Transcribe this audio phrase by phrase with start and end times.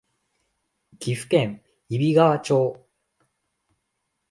[0.97, 2.79] 岐阜県揖斐川町